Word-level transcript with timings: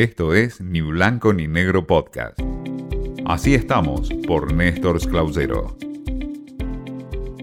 Esto 0.00 0.32
es 0.32 0.62
Ni 0.62 0.80
Blanco 0.80 1.34
ni 1.34 1.46
Negro 1.46 1.86
Podcast. 1.86 2.40
Así 3.26 3.54
estamos 3.54 4.08
por 4.26 4.50
Néstor 4.50 4.98
Clausero. 5.06 5.76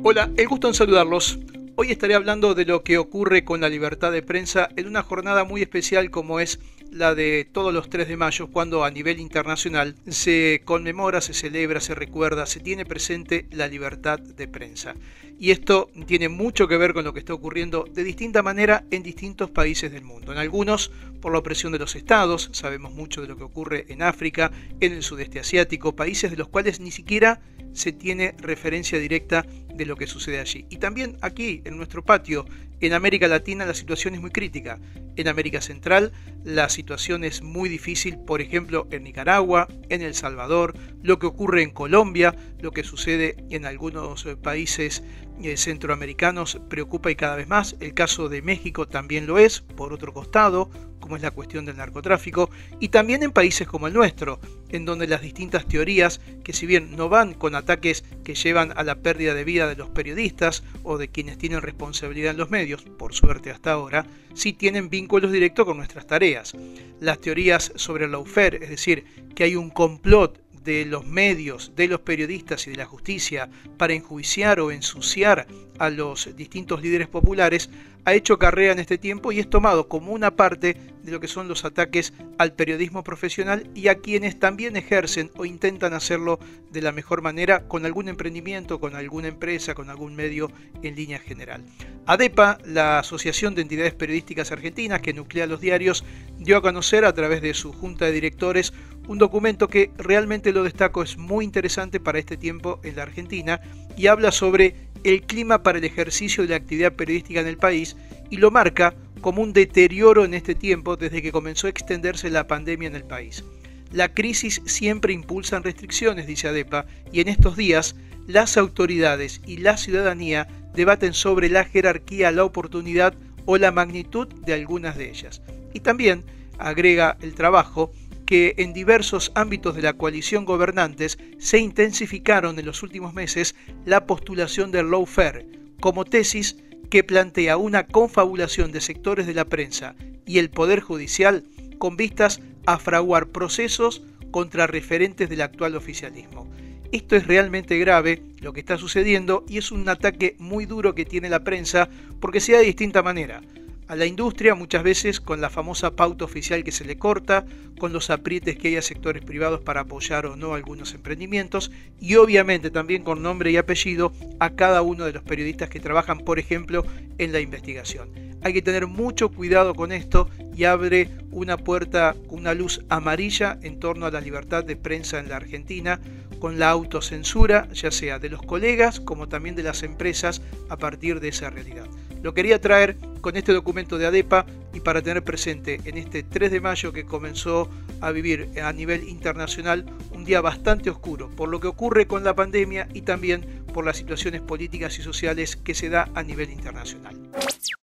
Hola, 0.02 0.32
el 0.36 0.48
gusto 0.48 0.68
en 0.68 0.74
saludarlos. 0.74 1.38
Hoy 1.80 1.92
estaré 1.92 2.16
hablando 2.16 2.56
de 2.56 2.66
lo 2.66 2.84
que 2.84 2.98
ocurre 2.98 3.46
con 3.46 3.62
la 3.62 3.70
libertad 3.70 4.12
de 4.12 4.24
prensa 4.24 4.68
en 4.78 4.88
una 4.88 5.04
jornada 5.04 5.44
muy 5.44 5.62
especial 5.62 6.10
como 6.10 6.40
es 6.40 6.60
la 6.90 7.14
de 7.14 7.48
todos 7.52 7.72
los 7.72 7.88
3 7.88 8.08
de 8.08 8.18
mayo, 8.18 8.48
cuando 8.48 8.84
a 8.84 8.90
nivel 8.90 9.20
internacional 9.20 9.94
se 10.08 10.64
conmemora, 10.66 11.22
se 11.22 11.36
celebra, 11.36 11.80
se 11.80 11.94
recuerda, 11.94 12.48
se 12.48 12.62
tiene 12.62 12.84
presente 12.84 13.46
la 13.52 13.68
libertad 13.68 14.18
de 14.18 14.48
prensa. 14.48 14.96
Y 15.38 15.52
esto 15.52 15.92
tiene 16.08 16.30
mucho 16.30 16.68
que 16.68 16.78
ver 16.78 16.96
con 16.96 17.06
lo 17.06 17.14
que 17.14 17.20
está 17.20 17.36
ocurriendo 17.36 17.86
de 17.94 18.04
distinta 18.04 18.42
manera 18.42 18.84
en 18.90 19.04
distintos 19.04 19.52
países 19.52 19.92
del 19.92 20.04
mundo. 20.04 20.32
En 20.32 20.40
algunos 20.40 20.90
por 21.22 21.32
la 21.32 21.38
opresión 21.38 21.72
de 21.74 21.78
los 21.78 21.96
estados, 21.96 22.50
sabemos 22.54 22.92
mucho 22.92 23.22
de 23.22 23.28
lo 23.28 23.38
que 23.38 23.44
ocurre 23.44 23.86
en 23.90 24.02
África, 24.02 24.52
en 24.80 24.94
el 24.94 25.04
sudeste 25.04 25.40
asiático, 25.40 25.96
países 25.96 26.32
de 26.32 26.38
los 26.38 26.48
cuales 26.48 26.80
ni 26.80 26.90
siquiera 26.90 27.40
se 27.74 27.92
tiene 27.92 28.34
referencia 28.40 28.98
directa 28.98 29.46
de 29.78 29.86
lo 29.86 29.96
que 29.96 30.08
sucede 30.08 30.40
allí. 30.40 30.66
Y 30.70 30.78
también 30.78 31.18
aquí, 31.22 31.62
en 31.66 31.78
nuestro 31.78 32.04
patio, 32.04 32.46
en 32.82 32.94
América 32.94 33.28
Latina, 33.28 33.66
la 33.66 33.74
situación 33.74 34.16
es 34.16 34.22
muy 34.22 34.32
crítica. 34.32 34.80
En 35.16 35.28
América 35.28 35.62
Central, 35.62 36.12
la 36.44 36.70
situación 36.70 37.24
es 37.24 37.42
muy 37.42 37.70
difícil, 37.70 38.20
por 38.20 38.42
ejemplo, 38.42 38.88
en 38.92 39.04
Nicaragua, 39.04 39.68
en 39.90 40.02
El 40.02 40.14
Salvador, 40.14 40.76
lo 41.02 41.18
que 41.18 41.26
ocurre 41.26 41.64
en 41.64 41.72
Colombia, 41.72 42.36
lo 42.60 42.72
que 42.72 42.84
sucede 42.84 43.36
en 43.50 43.66
algunos 43.66 44.26
eh, 44.26 44.36
países 44.36 45.04
eh, 45.42 45.58
centroamericanos 45.58 46.60
preocupa 46.70 47.10
y 47.10 47.16
cada 47.16 47.36
vez 47.36 47.48
más. 47.48 47.76
El 47.80 47.94
caso 47.94 48.30
de 48.30 48.42
México 48.42 48.88
también 48.88 49.28
lo 49.28 49.38
es, 49.40 49.62
por 49.62 49.94
otro 49.94 50.14
costado, 50.14 50.70
como 51.08 51.16
es 51.16 51.24
la 51.24 51.32
cuestión 51.32 51.64
del 51.64 51.78
narcotráfico, 51.78 52.50
y 52.82 52.90
también 52.90 53.24
en 53.24 53.32
países 53.32 53.66
como 53.66 53.88
el 53.88 53.94
nuestro, 53.94 54.42
en 54.68 54.84
donde 54.84 55.08
las 55.08 55.22
distintas 55.22 55.66
teorías, 55.66 56.20
que 56.44 56.52
si 56.52 56.66
bien 56.66 56.98
no 56.98 57.08
van 57.08 57.34
con 57.34 57.56
ataques 57.56 58.04
que 58.26 58.36
llevan 58.36 58.74
a 58.76 58.84
la 58.84 58.96
pérdida 58.96 59.34
de 59.34 59.46
vida 59.46 59.70
de 59.70 59.78
los 59.78 59.90
periodistas 59.90 60.64
o 60.84 60.98
de 60.98 61.08
quienes 61.08 61.38
tienen 61.38 61.62
responsabilidad 61.62 62.32
en 62.32 62.38
los 62.38 62.50
medios, 62.50 62.84
por 62.84 63.14
suerte 63.14 63.52
hasta 63.52 63.72
ahora, 63.72 64.06
sí 64.34 64.52
tienen 64.52 64.90
vínculos 64.90 65.32
directos 65.32 65.66
con 65.66 65.78
nuestras 65.78 66.08
tareas. 66.08 66.54
Las 67.00 67.22
teorías 67.22 67.72
sobre 67.76 68.04
el 68.04 68.12
lawfare, 68.12 68.60
es 68.62 68.70
decir, 68.70 69.06
que 69.34 69.46
hay 69.46 69.56
un 69.56 69.70
complot 69.70 70.42
de 70.66 70.84
los 70.84 71.06
medios, 71.06 71.72
de 71.78 71.88
los 71.88 72.02
periodistas 72.02 72.68
y 72.68 72.72
de 72.72 72.76
la 72.76 72.86
justicia 72.86 73.50
para 73.78 73.94
enjuiciar 73.94 74.60
o 74.60 74.72
ensuciar 74.72 75.48
a 75.80 75.90
los 75.90 76.36
distintos 76.36 76.82
líderes 76.82 77.08
populares, 77.08 77.70
ha 78.08 78.14
hecho 78.14 78.40
carrera 78.40 78.72
en 78.72 78.80
este 78.80 78.98
tiempo 78.98 79.34
y 79.34 79.40
es 79.40 79.50
tomado 79.50 79.90
como 79.90 80.14
una 80.14 80.38
parte 80.38 80.78
de 81.04 81.12
lo 81.12 81.20
que 81.20 81.28
son 81.28 81.50
los 81.50 81.66
ataques 81.66 82.14
al 82.38 82.54
periodismo 82.54 83.04
profesional 83.04 83.70
y 83.76 83.90
a 83.90 83.96
quienes 83.96 84.40
también 84.40 84.78
ejercen 84.78 85.30
o 85.36 85.44
intentan 85.44 85.92
hacerlo 85.92 86.40
de 86.72 86.82
la 86.82 86.94
mejor 86.94 87.22
manera 87.22 87.68
con 87.68 87.86
algún 87.86 88.08
emprendimiento, 88.08 88.80
con 88.80 88.96
alguna 88.96 89.28
empresa, 89.28 89.76
con 89.76 89.90
algún 89.90 90.16
medio 90.16 90.50
en 90.84 90.96
línea 90.96 91.20
general. 91.20 91.66
ADEPA, 92.06 92.60
la 92.64 93.00
Asociación 93.00 93.56
de 93.56 93.64
Entidades 93.64 93.94
Periodísticas 93.94 94.54
Argentinas 94.54 95.02
que 95.02 95.14
nuclea 95.14 95.46
los 95.46 95.60
diarios, 95.60 96.06
dio 96.40 96.56
a 96.56 96.62
conocer 96.62 97.04
a 97.04 97.14
través 97.14 97.42
de 97.42 97.54
su 97.54 97.74
junta 97.74 98.06
de 98.06 98.14
directores 98.14 98.72
un 99.08 99.18
documento 99.18 99.68
que 99.68 99.92
realmente 99.98 100.52
lo 100.52 100.64
destaco, 100.64 101.04
es 101.04 101.18
muy 101.18 101.44
interesante 101.44 102.00
para 102.00 102.20
este 102.20 102.38
tiempo 102.38 102.80
en 102.84 102.96
la 102.96 103.04
Argentina 103.04 103.62
y 103.96 104.08
habla 104.08 104.32
sobre 104.32 104.87
el 105.04 105.24
clima 105.24 105.64
para 105.64 105.78
el 105.78 105.84
ejercicio 105.84 106.44
de 106.44 106.50
la 106.50 106.56
actividad 106.56 106.94
periodística 106.94 107.42
en 107.42 107.48
el 107.48 107.58
país 107.58 107.96
y 108.30 108.38
lo 108.38 108.52
marca 108.52 108.96
como 109.22 109.42
un 109.42 109.54
deterioro 109.54 110.26
en 110.26 110.34
este 110.34 110.56
tiempo 110.56 110.96
desde 110.96 111.22
que 111.22 111.32
comenzó 111.32 111.68
a 111.68 111.70
extenderse 111.70 112.30
la 112.30 112.48
pandemia 112.48 112.88
en 112.88 112.96
el 112.96 113.04
país. 113.04 113.44
La 113.92 114.14
crisis 114.14 114.62
siempre 114.66 115.14
impulsa 115.14 115.60
restricciones, 115.60 116.28
dice 116.28 116.50
ADEPA, 116.50 116.86
y 117.12 117.22
en 117.22 117.30
estos 117.30 117.56
días 117.56 117.96
las 118.28 118.58
autoridades 118.58 119.42
y 119.46 119.58
la 119.58 119.78
ciudadanía 119.78 120.48
debaten 120.76 121.14
sobre 121.14 121.50
la 121.50 121.64
jerarquía, 121.64 122.32
la 122.32 122.44
oportunidad 122.44 123.16
o 123.46 123.58
la 123.58 123.72
magnitud 123.72 124.28
de 124.28 124.54
algunas 124.54 124.98
de 124.98 125.10
ellas. 125.10 125.42
Y 125.74 125.80
también, 125.80 126.26
agrega 126.60 127.18
el 127.22 127.34
trabajo, 127.34 127.92
que 128.28 128.56
en 128.58 128.74
diversos 128.74 129.32
ámbitos 129.36 129.74
de 129.76 129.82
la 129.82 129.94
coalición 129.94 130.46
gobernantes 130.46 131.18
se 131.40 131.60
intensificaron 131.60 132.60
en 132.60 132.66
los 132.66 132.84
últimos 132.84 133.14
meses 133.14 133.56
la 133.86 134.06
postulación 134.06 134.70
del 134.70 134.92
lawfare 134.92 135.48
como 135.80 136.04
tesis 136.06 136.58
que 136.90 137.06
plantea 137.06 137.58
una 137.58 137.88
confabulación 137.88 138.72
de 138.72 138.82
sectores 138.82 139.28
de 139.28 139.34
la 139.34 139.46
prensa 139.46 139.96
y 140.26 140.40
el 140.40 140.50
Poder 140.50 140.82
Judicial 140.82 141.46
con 141.80 141.96
vistas 141.96 142.42
a 142.66 142.78
fraguar 142.78 143.28
procesos 143.28 144.04
contra 144.30 144.68
referentes 144.68 145.30
del 145.30 145.42
actual 145.42 145.76
oficialismo. 145.76 146.48
Esto 146.92 147.16
es 147.16 147.28
realmente 147.28 147.80
grave 147.80 148.24
lo 148.42 148.52
que 148.52 148.60
está 148.60 148.78
sucediendo 148.78 149.46
y 149.48 149.58
es 149.58 149.72
un 149.72 149.88
ataque 149.88 150.36
muy 150.38 150.66
duro 150.66 150.96
que 150.96 151.06
tiene 151.06 151.30
la 151.30 151.46
prensa 151.46 151.90
porque 152.20 152.42
sea 152.42 152.60
de 152.60 152.66
distinta 152.66 153.02
manera 153.02 153.42
a 153.88 153.96
la 153.96 154.06
industria, 154.06 154.56
muchas 154.56 154.84
veces 154.84 155.22
con 155.22 155.42
la 155.42 155.50
famosa 155.50 155.92
pauta 155.92 156.26
oficial 156.26 156.64
que 156.64 156.72
se 156.72 156.86
le 156.86 156.98
corta, 156.98 157.46
con 157.80 157.94
los 157.94 158.10
aprietes 158.10 158.58
que 158.58 158.70
hay 158.70 158.78
a 158.78 158.82
sectores 158.82 159.24
privados 159.24 159.62
para 159.62 159.82
apoyar 159.82 160.26
o 160.26 160.36
no 160.36 160.54
algunos 160.54 160.94
emprendimientos 160.94 161.72
y 162.00 162.16
obviamente 162.16 162.70
también 162.70 163.04
con 163.04 163.22
nombre 163.22 163.52
y 163.52 163.58
apellido 163.58 164.12
a 164.40 164.52
cada 164.52 164.82
uno 164.82 165.06
de 165.06 165.14
los 165.14 165.24
periodistas 165.24 165.70
que 165.70 165.80
trabajan, 165.80 166.20
por 166.20 166.40
ejemplo, 166.40 166.86
en 167.18 167.32
la 167.32 167.40
investigación. 167.40 168.10
Hay 168.44 168.54
que 168.54 168.62
tener 168.62 168.88
mucho 168.88 169.30
cuidado 169.30 169.74
con 169.74 169.92
esto 169.92 170.30
y 170.56 170.66
abre 170.66 171.10
una 171.32 171.58
puerta, 171.58 172.16
una 172.30 172.54
luz 172.54 172.82
amarilla 172.90 173.58
en 173.62 173.80
torno 173.80 174.06
a 174.06 174.12
la 174.12 174.22
libertad 174.22 174.64
de 174.64 174.76
prensa 174.76 175.20
en 175.20 175.30
la 175.30 175.38
Argentina, 175.38 176.00
con 176.40 176.60
la 176.60 176.70
autocensura, 176.70 177.68
ya 177.74 177.90
sea 177.92 178.20
de 178.20 178.30
los 178.30 178.42
colegas 178.42 179.00
como 179.00 179.28
también 179.28 179.56
de 179.56 179.64
las 179.64 179.84
empresas, 179.84 180.42
a 180.70 180.78
partir 180.78 181.20
de 181.20 181.30
esa 181.30 181.50
realidad. 181.50 181.88
Lo 182.22 182.34
quería 182.34 182.62
traer 182.62 182.98
con 183.22 183.38
este 183.38 183.54
documento 183.54 183.98
de 183.98 184.08
ADEPA 184.08 184.46
y 184.74 184.80
para 184.80 185.02
tener 185.02 185.24
presente 185.24 185.80
en 185.86 185.98
este 185.98 186.24
3 186.24 186.52
de 186.52 186.62
mayo 186.62 186.94
que 186.94 187.06
comenzó 187.06 187.70
a 188.02 188.12
vivir 188.12 188.50
a 188.64 188.72
nivel 188.74 189.08
internacional 189.08 189.86
un 190.12 190.26
día 190.26 190.42
bastante 190.42 190.90
oscuro 190.90 191.30
por 191.30 191.50
lo 191.50 191.60
que 191.60 191.68
ocurre 191.68 192.08
con 192.08 192.24
la 192.24 192.36
pandemia 192.36 192.88
y 192.94 193.02
también 193.02 193.64
por 193.74 193.86
las 193.86 193.98
situaciones 193.98 194.42
políticas 194.42 194.98
y 195.00 195.02
sociales 195.02 195.56
que 195.56 195.76
se 195.76 195.90
da 195.90 196.10
a 196.16 196.24
nivel 196.24 196.52
internacional. 196.52 197.16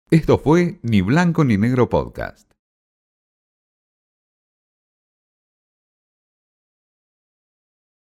Esto 0.09 0.37
fue 0.37 0.79
Ni 0.81 1.01
Blanco 1.01 1.43
ni 1.43 1.57
Negro 1.57 1.89
Podcast. 1.89 2.50